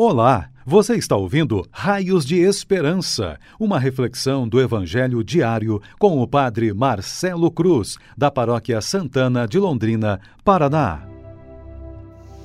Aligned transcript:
Olá, 0.00 0.48
você 0.64 0.94
está 0.94 1.16
ouvindo 1.16 1.66
Raios 1.72 2.24
de 2.24 2.36
Esperança, 2.36 3.36
uma 3.58 3.80
reflexão 3.80 4.46
do 4.46 4.60
Evangelho 4.60 5.24
diário 5.24 5.82
com 5.98 6.22
o 6.22 6.28
Padre 6.28 6.72
Marcelo 6.72 7.50
Cruz, 7.50 7.96
da 8.16 8.30
Paróquia 8.30 8.80
Santana 8.80 9.44
de 9.44 9.58
Londrina, 9.58 10.20
Paraná. 10.44 11.02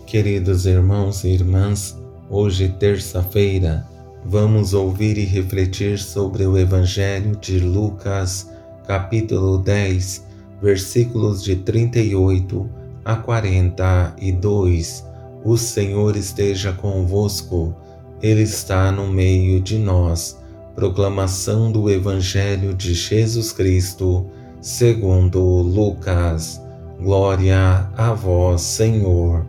Queridos 0.08 0.66
irmãos 0.66 1.24
e 1.26 1.28
irmãs, 1.28 1.96
hoje, 2.28 2.70
terça-feira, 2.80 3.86
vamos 4.26 4.74
ouvir 4.74 5.20
e 5.20 5.24
refletir 5.24 6.00
sobre 6.00 6.48
o 6.48 6.58
Evangelho 6.58 7.36
de 7.36 7.60
Lucas, 7.60 8.50
capítulo 8.88 9.60
10, 9.60 10.26
versículos 10.60 11.44
de 11.44 11.58
38 11.58 12.68
a 13.06 13.16
42 13.16 15.13
o 15.44 15.58
Senhor 15.58 16.16
esteja 16.16 16.72
convosco, 16.72 17.76
Ele 18.22 18.44
está 18.44 18.92
no 18.92 19.08
meio 19.08 19.60
de 19.60 19.78
nós. 19.78 20.40
Proclamação 20.74 21.72
do 21.72 21.90
Evangelho 21.90 22.74
de 22.74 22.94
Jesus 22.94 23.52
Cristo, 23.52 24.26
segundo 24.62 25.40
Lucas. 25.42 26.62
Glória 27.00 27.90
a 27.98 28.14
vós, 28.14 28.62
Senhor. 28.62 29.46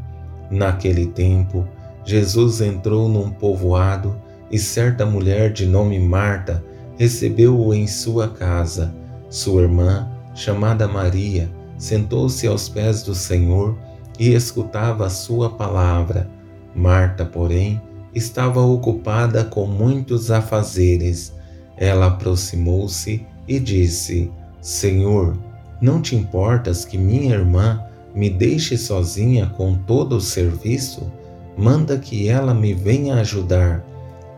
Naquele 0.50 1.06
tempo, 1.06 1.66
Jesus 2.04 2.60
entrou 2.60 3.08
num 3.08 3.30
povoado 3.30 4.16
e 4.50 4.58
certa 4.58 5.06
mulher 5.06 5.52
de 5.52 5.64
nome 5.66 5.98
Marta 5.98 6.62
recebeu-o 6.98 7.72
em 7.72 7.86
sua 7.86 8.28
casa. 8.28 8.92
Sua 9.30 9.62
irmã, 9.62 10.08
chamada 10.34 10.86
Maria, 10.86 11.50
sentou-se 11.78 12.46
aos 12.46 12.68
pés 12.68 13.02
do 13.02 13.14
Senhor 13.14 13.76
e 14.18 14.32
escutava 14.32 15.06
a 15.06 15.10
sua 15.10 15.50
palavra. 15.50 16.28
Marta, 16.74 17.24
porém, 17.24 17.80
estava 18.14 18.60
ocupada 18.60 19.44
com 19.44 19.66
muitos 19.66 20.30
afazeres. 20.30 21.32
Ela 21.76 22.06
aproximou-se 22.06 23.26
e 23.46 23.58
disse: 23.58 24.30
Senhor, 24.60 25.36
não 25.80 26.00
te 26.00 26.14
importas 26.16 26.84
que 26.84 26.96
minha 26.96 27.34
irmã 27.34 27.82
me 28.14 28.30
deixe 28.30 28.76
sozinha 28.76 29.46
com 29.56 29.74
todo 29.74 30.16
o 30.16 30.20
serviço? 30.20 31.12
Manda 31.56 31.98
que 31.98 32.28
ela 32.28 32.54
me 32.54 32.74
venha 32.74 33.16
ajudar. 33.16 33.84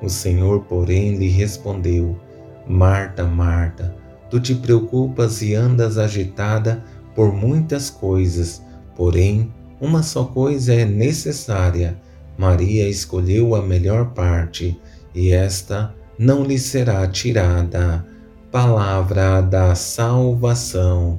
O 0.02 0.08
Senhor, 0.08 0.60
porém, 0.64 1.16
lhe 1.16 1.28
respondeu: 1.28 2.18
Marta, 2.66 3.24
Marta, 3.24 3.94
tu 4.30 4.40
te 4.40 4.54
preocupas 4.54 5.40
e 5.42 5.54
andas 5.54 5.98
agitada 5.98 6.82
por 7.14 7.32
muitas 7.32 7.88
coisas, 7.88 8.62
porém 8.94 9.50
uma 9.80 10.02
só 10.02 10.24
coisa 10.24 10.74
é 10.74 10.84
necessária. 10.84 11.96
Maria 12.38 12.88
escolheu 12.88 13.54
a 13.54 13.62
melhor 13.62 14.12
parte, 14.12 14.78
e 15.14 15.32
esta 15.32 15.94
não 16.18 16.44
lhe 16.44 16.58
será 16.58 17.06
tirada. 17.06 18.04
Palavra 18.50 19.40
da 19.40 19.74
salvação. 19.74 21.18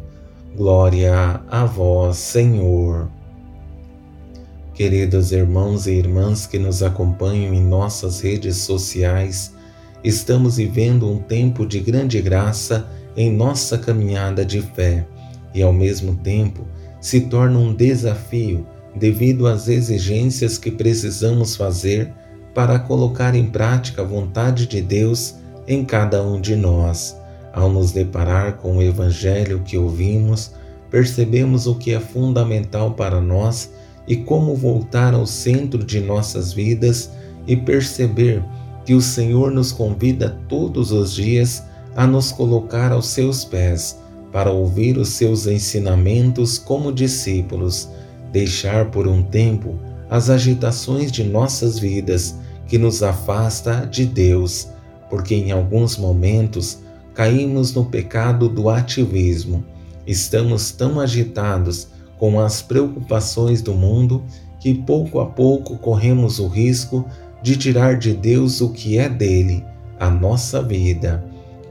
Glória 0.56 1.42
a 1.50 1.66
vós, 1.66 2.18
Senhor. 2.18 3.10
Queridos 4.74 5.32
irmãos 5.32 5.88
e 5.88 5.92
irmãs 5.92 6.46
que 6.46 6.60
nos 6.60 6.84
acompanham 6.84 7.54
em 7.54 7.64
nossas 7.64 8.22
redes 8.22 8.58
sociais, 8.58 9.54
estamos 10.04 10.58
vivendo 10.58 11.10
um 11.12 11.18
tempo 11.20 11.66
de 11.66 11.80
grande 11.80 12.22
graça 12.22 12.88
em 13.16 13.32
nossa 13.32 13.78
caminhada 13.78 14.46
de 14.46 14.62
fé 14.62 15.06
e, 15.54 15.64
ao 15.64 15.74
mesmo 15.74 16.16
tempo, 16.16 16.68
se 17.00 17.22
torna 17.22 17.59
um 17.59 17.73
desafio 17.73 18.66
devido 18.95 19.48
às 19.48 19.67
exigências 19.67 20.58
que 20.58 20.72
precisamos 20.72 21.56
fazer 21.56 22.14
para 22.54 22.80
colocar 22.80 23.36
em 23.36 23.45
prática 23.45 24.02
a 24.02 24.06
vontade 24.06 24.66
de 24.66 24.81
Deus 24.81 25.36
em 25.67 25.86
cada 25.86 26.23
um 26.23 26.42
de 26.42 26.56
nós. 26.56 27.16
Ao 27.54 27.70
nos 27.70 27.92
deparar 27.92 28.58
com 28.58 28.78
o 28.78 28.81
Evangelho 28.81 29.61
que 29.64 29.77
ouvimos, 29.77 30.52
percebemos 30.89 31.67
o 31.67 31.76
que 31.76 31.94
é 31.94 31.99
fundamental 31.99 32.92
para 32.92 33.22
nós 33.22 33.72
e 34.08 34.16
como 34.16 34.55
voltar 34.55 35.14
ao 35.14 35.27
centro 35.27 35.83
de 35.83 35.99
nossas 35.99 36.54
vidas 36.54 37.11
e 37.45 37.55
perceber 37.55 38.43
que 38.86 38.93
o 38.93 39.02
Senhor 39.02 39.52
nos 39.52 39.72
convida 39.72 40.39
todos 40.48 40.92
os 40.92 41.14
dias 41.14 41.64
a 41.95 42.08
nos 42.08 42.32
colocar 42.32 42.92
aos 42.92 43.08
seus 43.08 43.43
pés 43.43 43.98
para 44.32 44.52
ouvir 44.52 44.98
os 44.98 45.10
seus 45.10 45.48
ensinamentos 45.48 46.58
como 46.58 46.92
discípulos, 46.92 47.89
deixar 48.32 48.92
por 48.92 49.08
um 49.08 49.23
tempo 49.23 49.80
as 50.10 50.30
agitações 50.30 51.11
de 51.11 51.23
nossas 51.23 51.80
vidas 51.80 52.36
que 52.67 52.77
nos 52.77 53.02
afasta 53.02 53.86
de 53.86 54.05
Deus, 54.05 54.67
porque 55.10 55.36
em 55.36 55.52
alguns 55.52 55.98
momentos 55.98 56.80
caímos 57.14 57.73
no 57.73 57.86
pecado 57.86 58.48
do 58.48 58.70
ativismo. 58.70 59.64
Estamos 60.05 60.71
tão 60.71 60.99
agitados 60.99 61.87
com 62.17 62.39
as 62.39 62.61
preocupações 62.61 63.61
do 63.61 63.73
mundo 63.73 64.23
que 64.60 64.73
pouco 64.73 65.20
a 65.20 65.26
pouco 65.26 65.77
corremos 65.77 66.39
o 66.39 66.48
risco 66.48 67.05
de 67.42 67.55
tirar 67.55 67.98
de 67.98 68.14
Deus 68.14 68.61
o 68.61 68.70
que 68.70 68.98
é 68.98 69.10
dele, 69.10 69.64
a 69.99 70.10
nossa 70.10 70.61
vida. 70.61 71.23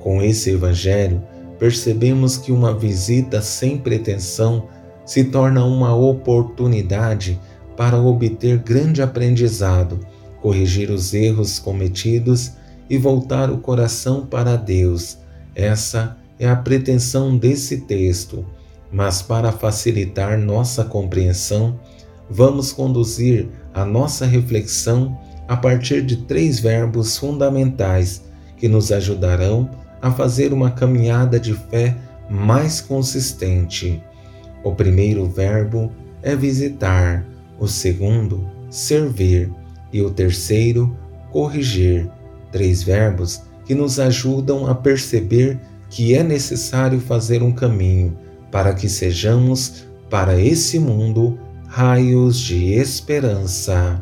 Com 0.02 0.22
esse 0.22 0.50
evangelho, 0.50 1.22
percebemos 1.58 2.36
que 2.36 2.52
uma 2.52 2.74
visita 2.74 3.40
sem 3.40 3.78
pretensão 3.78 4.68
se 5.04 5.24
torna 5.24 5.64
uma 5.64 5.94
oportunidade 5.94 7.40
para 7.76 8.00
obter 8.00 8.58
grande 8.58 9.02
aprendizado, 9.02 10.00
corrigir 10.40 10.90
os 10.90 11.14
erros 11.14 11.58
cometidos 11.58 12.52
e 12.88 12.98
voltar 12.98 13.50
o 13.50 13.58
coração 13.58 14.26
para 14.26 14.56
Deus. 14.56 15.18
Essa 15.54 16.16
é 16.38 16.48
a 16.48 16.56
pretensão 16.56 17.36
desse 17.36 17.82
texto, 17.82 18.44
mas 18.92 19.22
para 19.22 19.52
facilitar 19.52 20.38
nossa 20.38 20.84
compreensão, 20.84 21.78
vamos 22.28 22.72
conduzir 22.72 23.48
a 23.72 23.84
nossa 23.84 24.26
reflexão 24.26 25.18
a 25.48 25.56
partir 25.56 26.02
de 26.02 26.16
três 26.16 26.58
verbos 26.58 27.16
fundamentais 27.16 28.22
que 28.56 28.68
nos 28.68 28.90
ajudarão 28.90 29.70
a 30.00 30.10
fazer 30.10 30.52
uma 30.52 30.70
caminhada 30.70 31.38
de 31.38 31.54
fé 31.54 31.96
mais 32.28 32.80
consistente. 32.80 34.02
O 34.62 34.72
primeiro 34.72 35.26
verbo 35.26 35.92
é 36.22 36.34
visitar, 36.34 37.24
o 37.58 37.66
segundo, 37.66 38.48
servir 38.68 39.50
e 39.92 40.02
o 40.02 40.10
terceiro, 40.10 40.96
corrigir. 41.30 42.08
Três 42.50 42.82
verbos 42.82 43.42
que 43.64 43.74
nos 43.74 43.98
ajudam 43.98 44.66
a 44.66 44.74
perceber 44.74 45.58
que 45.88 46.14
é 46.14 46.22
necessário 46.22 47.00
fazer 47.00 47.42
um 47.42 47.52
caminho 47.52 48.16
para 48.50 48.72
que 48.72 48.88
sejamos, 48.88 49.86
para 50.08 50.40
esse 50.40 50.78
mundo, 50.78 51.38
raios 51.66 52.38
de 52.38 52.72
esperança. 52.72 54.00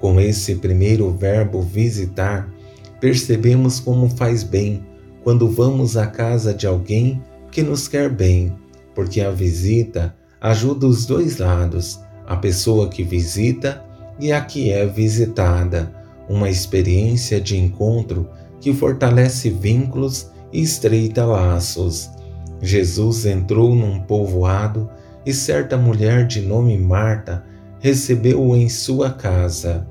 Com 0.00 0.20
esse 0.20 0.56
primeiro 0.56 1.10
verbo 1.12 1.62
visitar, 1.62 2.48
percebemos 3.00 3.80
como 3.80 4.08
faz 4.08 4.42
bem 4.42 4.84
quando 5.22 5.48
vamos 5.50 5.96
à 5.96 6.06
casa 6.06 6.54
de 6.54 6.66
alguém 6.66 7.22
que 7.50 7.62
nos 7.62 7.88
quer 7.88 8.08
bem, 8.08 8.52
porque 8.94 9.20
a 9.20 9.30
visita 9.30 10.14
ajuda 10.40 10.86
os 10.86 11.04
dois 11.04 11.38
lados, 11.38 12.00
a 12.26 12.36
pessoa 12.36 12.88
que 12.88 13.02
visita 13.02 13.84
e 14.20 14.32
a 14.32 14.40
que 14.40 14.70
é 14.70 14.86
visitada, 14.86 15.92
uma 16.28 16.48
experiência 16.48 17.40
de 17.40 17.56
encontro 17.56 18.28
que 18.60 18.72
fortalece 18.72 19.50
vínculos 19.50 20.30
e 20.52 20.62
estreita 20.62 21.24
laços. 21.24 22.10
Jesus 22.62 23.26
entrou 23.26 23.74
num 23.74 24.00
povoado 24.00 24.88
e 25.24 25.32
certa 25.32 25.76
mulher 25.76 26.26
de 26.26 26.40
nome 26.40 26.78
Marta 26.78 27.44
recebeu-o 27.80 28.56
em 28.56 28.68
sua 28.68 29.10
casa. 29.10 29.86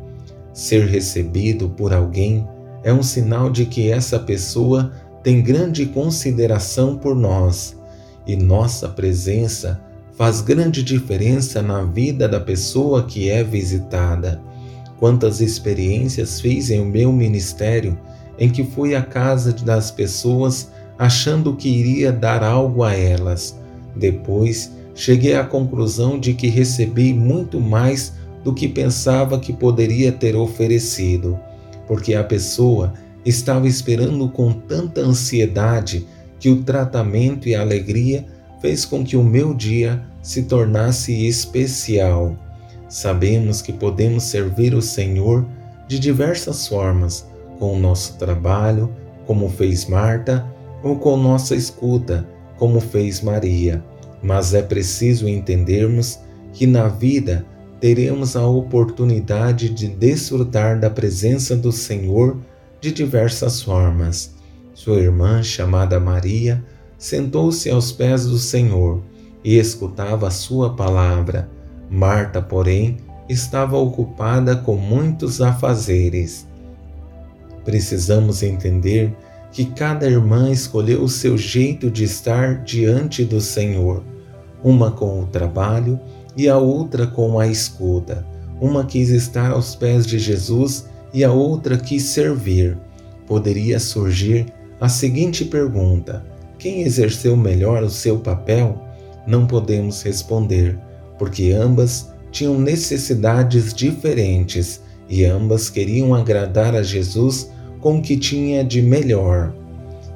Ser 0.53 0.87
recebido 0.87 1.69
por 1.69 1.93
alguém 1.93 2.47
é 2.85 2.93
um 2.93 3.01
sinal 3.01 3.49
de 3.49 3.65
que 3.65 3.89
essa 3.89 4.19
pessoa 4.19 4.91
tem 5.23 5.41
grande 5.41 5.87
consideração 5.87 6.95
por 6.95 7.15
nós 7.15 7.75
e 8.27 8.35
nossa 8.35 8.87
presença 8.87 9.81
faz 10.15 10.39
grande 10.39 10.83
diferença 10.83 11.63
na 11.63 11.83
vida 11.83 12.29
da 12.29 12.39
pessoa 12.39 13.03
que 13.03 13.27
é 13.27 13.43
visitada. 13.43 14.39
Quantas 14.99 15.41
experiências 15.41 16.39
fiz 16.39 16.69
em 16.69 16.85
meu 16.85 17.11
ministério 17.11 17.97
em 18.37 18.51
que 18.51 18.63
fui 18.63 18.93
à 18.93 19.01
casa 19.01 19.51
das 19.51 19.89
pessoas 19.89 20.69
achando 20.97 21.55
que 21.55 21.67
iria 21.67 22.11
dar 22.11 22.43
algo 22.43 22.83
a 22.83 22.93
elas. 22.93 23.59
Depois 23.95 24.71
cheguei 24.93 25.35
à 25.35 25.43
conclusão 25.43 26.19
de 26.19 26.35
que 26.35 26.47
recebi 26.47 27.15
muito 27.15 27.59
mais 27.59 28.13
do 28.43 28.53
que 28.53 28.67
pensava 28.67 29.39
que 29.39 29.51
poderia 29.51 30.11
ter 30.11 30.35
oferecido 30.35 31.39
porque 31.87 32.13
a 32.15 32.23
pessoa 32.23 32.93
estava 33.25 33.67
esperando 33.67 34.29
com 34.29 34.51
tanta 34.53 35.01
ansiedade 35.01 36.07
que 36.39 36.49
o 36.49 36.63
tratamento 36.63 37.47
e 37.47 37.55
a 37.55 37.61
alegria 37.61 38.25
fez 38.61 38.85
com 38.85 39.03
que 39.03 39.17
o 39.17 39.23
meu 39.23 39.53
dia 39.53 40.01
se 40.21 40.43
tornasse 40.43 41.27
especial. 41.27 42.35
Sabemos 42.87 43.61
que 43.61 43.73
podemos 43.73 44.23
servir 44.23 44.73
o 44.73 44.81
Senhor 44.81 45.45
de 45.87 45.99
diversas 45.99 46.67
formas, 46.67 47.25
com 47.59 47.75
o 47.75 47.79
nosso 47.79 48.17
trabalho, 48.17 48.93
como 49.25 49.49
fez 49.49 49.85
Marta, 49.85 50.45
ou 50.83 50.97
com 50.97 51.17
nossa 51.17 51.55
escuta, 51.55 52.27
como 52.57 52.79
fez 52.79 53.21
Maria. 53.21 53.83
Mas 54.21 54.53
é 54.53 54.61
preciso 54.61 55.27
entendermos 55.27 56.19
que 56.53 56.65
na 56.65 56.87
vida 56.87 57.45
teremos 57.79 58.35
a 58.35 58.47
oportunidade 58.47 59.69
de 59.69 59.87
desfrutar 59.87 60.79
da 60.79 60.89
presença 60.89 61.55
do 61.55 61.71
Senhor 61.71 62.37
de 62.79 62.91
diversas 62.91 63.61
formas. 63.61 64.33
Sua 64.73 64.97
irmã, 64.97 65.41
chamada 65.41 65.99
Maria, 65.99 66.63
sentou-se 66.97 67.69
aos 67.69 67.91
pés 67.91 68.25
do 68.25 68.37
Senhor 68.37 69.01
e 69.43 69.57
escutava 69.57 70.27
a 70.27 70.31
sua 70.31 70.75
palavra. 70.75 71.49
Marta, 71.89 72.41
porém, 72.41 72.97
estava 73.29 73.77
ocupada 73.77 74.55
com 74.55 74.75
muitos 74.75 75.41
afazeres. 75.41 76.47
Precisamos 77.63 78.43
entender 78.43 79.15
que 79.51 79.65
cada 79.65 80.05
irmã 80.05 80.51
escolheu 80.51 81.01
o 81.01 81.09
seu 81.09 81.37
jeito 81.37 81.89
de 81.89 82.03
estar 82.03 82.63
diante 82.63 83.23
do 83.23 83.39
Senhor, 83.39 84.03
uma 84.63 84.91
com 84.91 85.21
o 85.21 85.27
trabalho 85.27 85.99
e 86.35 86.49
a 86.49 86.57
outra 86.57 87.07
com 87.07 87.39
a 87.39 87.47
escuta. 87.47 88.25
Uma 88.59 88.85
quis 88.85 89.09
estar 89.09 89.51
aos 89.51 89.75
pés 89.75 90.05
de 90.05 90.17
Jesus 90.17 90.85
e 91.13 91.23
a 91.23 91.31
outra 91.31 91.77
quis 91.77 92.03
servir. 92.03 92.77
Poderia 93.27 93.79
surgir 93.79 94.45
a 94.79 94.89
seguinte 94.89 95.45
pergunta: 95.45 96.25
quem 96.57 96.81
exerceu 96.81 97.35
melhor 97.35 97.83
o 97.83 97.89
seu 97.89 98.19
papel? 98.19 98.81
Não 99.27 99.47
podemos 99.47 100.01
responder, 100.03 100.77
porque 101.17 101.51
ambas 101.51 102.11
tinham 102.31 102.59
necessidades 102.59 103.73
diferentes 103.73 104.81
e 105.07 105.23
ambas 105.25 105.69
queriam 105.69 106.13
agradar 106.13 106.75
a 106.75 106.83
Jesus 106.83 107.49
com 107.79 107.99
o 107.99 108.01
que 108.01 108.17
tinha 108.17 108.63
de 108.63 108.81
melhor. 108.81 109.53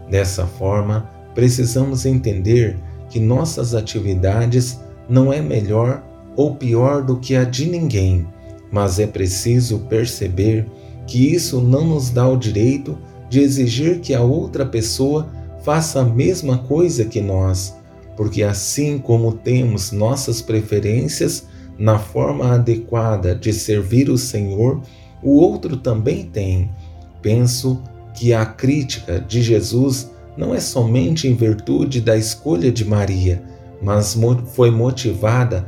Dessa 0.10 0.46
forma, 0.46 1.10
precisamos 1.34 2.06
entender 2.06 2.78
que 3.10 3.20
nossas 3.20 3.74
atividades 3.74 4.80
não 5.08 5.32
é 5.32 5.42
melhor 5.42 6.04
ou 6.40 6.56
pior 6.56 7.04
do 7.04 7.18
que 7.18 7.36
a 7.36 7.44
de 7.44 7.66
ninguém, 7.66 8.26
mas 8.72 8.98
é 8.98 9.06
preciso 9.06 9.80
perceber 9.90 10.66
que 11.06 11.34
isso 11.34 11.60
não 11.60 11.86
nos 11.86 12.12
dá 12.12 12.26
o 12.30 12.38
direito 12.38 12.98
de 13.30 13.42
exigir 13.42 14.00
que 14.00 14.14
a 14.14 14.22
outra 14.22 14.66
pessoa 14.66 15.28
faça 15.66 16.00
a 16.00 16.06
mesma 16.06 16.60
coisa 16.60 17.04
que 17.04 17.20
nós, 17.20 17.76
porque 18.16 18.42
assim 18.42 19.00
como 19.00 19.34
temos 19.34 19.92
nossas 19.92 20.42
preferências 20.42 21.46
na 21.78 22.00
forma 22.00 22.54
adequada 22.54 23.36
de 23.36 23.52
servir 23.52 24.10
o 24.10 24.18
Senhor, 24.18 24.82
o 25.22 25.32
outro 25.42 25.76
também 25.76 26.24
tem. 26.24 26.72
Penso 27.22 27.84
que 28.14 28.34
a 28.34 28.46
crítica 28.46 29.20
de 29.20 29.42
Jesus 29.42 30.10
não 30.38 30.56
é 30.56 30.62
somente 30.62 31.28
em 31.28 31.36
virtude 31.36 32.00
da 32.00 32.16
escolha 32.16 32.72
de 32.72 32.86
Maria, 32.86 33.44
mas 33.82 34.18
foi 34.54 34.72
motivada 34.72 35.68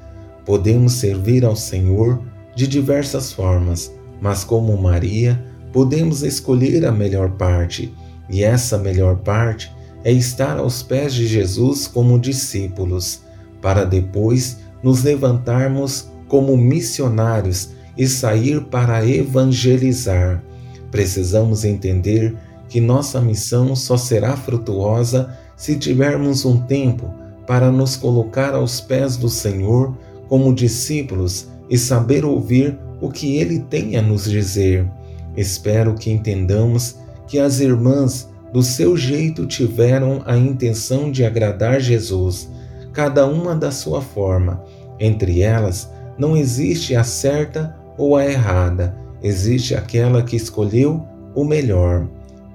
Podemos 0.45 0.93
servir 0.93 1.45
ao 1.45 1.55
Senhor 1.55 2.21
de 2.55 2.67
diversas 2.67 3.31
formas, 3.31 3.91
mas 4.21 4.43
como 4.43 4.75
Maria, 4.77 5.43
podemos 5.71 6.23
escolher 6.23 6.85
a 6.85 6.91
melhor 6.91 7.31
parte, 7.31 7.93
e 8.29 8.43
essa 8.43 8.77
melhor 8.77 9.17
parte 9.17 9.71
é 10.03 10.11
estar 10.11 10.57
aos 10.57 10.81
pés 10.81 11.13
de 11.13 11.27
Jesus 11.27 11.87
como 11.87 12.19
discípulos, 12.19 13.21
para 13.61 13.83
depois 13.83 14.57
nos 14.83 15.03
levantarmos 15.03 16.09
como 16.27 16.57
missionários 16.57 17.69
e 17.97 18.07
sair 18.07 18.61
para 18.65 19.05
evangelizar. 19.05 20.43
Precisamos 20.89 21.63
entender 21.63 22.35
que 22.67 22.81
nossa 22.81 23.21
missão 23.21 23.75
só 23.75 23.97
será 23.97 24.35
frutuosa 24.35 25.37
se 25.55 25.75
tivermos 25.77 26.45
um 26.45 26.59
tempo 26.61 27.13
para 27.45 27.71
nos 27.71 27.95
colocar 27.95 28.55
aos 28.55 28.79
pés 28.79 29.17
do 29.17 29.29
Senhor 29.29 29.95
como 30.31 30.55
discípulos 30.55 31.49
e 31.69 31.77
saber 31.77 32.23
ouvir 32.23 32.79
o 33.01 33.09
que 33.09 33.35
ele 33.35 33.59
tem 33.59 33.97
a 33.97 34.01
nos 34.01 34.23
dizer. 34.23 34.89
Espero 35.35 35.93
que 35.93 36.09
entendamos 36.09 36.95
que 37.27 37.37
as 37.37 37.59
irmãs, 37.59 38.29
do 38.53 38.63
seu 38.63 38.95
jeito, 38.95 39.45
tiveram 39.45 40.21
a 40.25 40.37
intenção 40.37 41.11
de 41.11 41.25
agradar 41.25 41.81
Jesus, 41.81 42.49
cada 42.93 43.27
uma 43.27 43.53
da 43.53 43.71
sua 43.71 44.01
forma. 44.01 44.63
Entre 44.97 45.41
elas, 45.41 45.91
não 46.17 46.37
existe 46.37 46.95
a 46.95 47.03
certa 47.03 47.75
ou 47.97 48.15
a 48.15 48.25
errada, 48.25 48.95
existe 49.21 49.75
aquela 49.75 50.23
que 50.23 50.37
escolheu 50.37 51.05
o 51.35 51.43
melhor. 51.43 52.07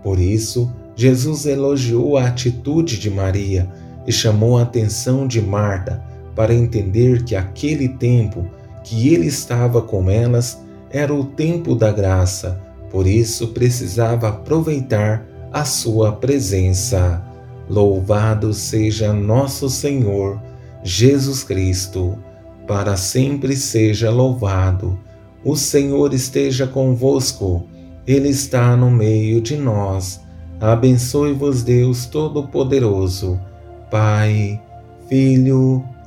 Por 0.02 0.18
isso, 0.18 0.72
Jesus 0.94 1.44
elogiou 1.44 2.16
a 2.16 2.28
atitude 2.28 2.98
de 2.98 3.10
Maria 3.10 3.70
e 4.06 4.12
chamou 4.12 4.56
a 4.56 4.62
atenção 4.62 5.26
de 5.26 5.42
Marta 5.42 6.05
para 6.36 6.54
entender 6.54 7.24
que 7.24 7.34
aquele 7.34 7.88
tempo 7.88 8.46
que 8.84 9.12
ele 9.12 9.26
estava 9.26 9.80
com 9.80 10.08
elas 10.10 10.62
era 10.90 11.12
o 11.12 11.24
tempo 11.24 11.74
da 11.74 11.90
graça, 11.90 12.60
por 12.90 13.06
isso 13.06 13.48
precisava 13.48 14.28
aproveitar 14.28 15.26
a 15.52 15.64
sua 15.64 16.12
presença. 16.12 17.24
Louvado 17.68 18.52
seja 18.52 19.12
nosso 19.12 19.68
Senhor 19.68 20.40
Jesus 20.84 21.42
Cristo, 21.42 22.16
para 22.66 22.96
sempre 22.96 23.56
seja 23.56 24.10
louvado. 24.10 24.98
O 25.44 25.56
Senhor 25.56 26.12
esteja 26.12 26.66
convosco, 26.66 27.66
Ele 28.06 28.28
está 28.28 28.76
no 28.76 28.90
meio 28.90 29.40
de 29.40 29.56
nós. 29.56 30.20
Abençoe-vos, 30.60 31.62
Deus 31.62 32.06
Todo-Poderoso, 32.06 33.40
Pai, 33.90 34.60
Filho 35.08 35.84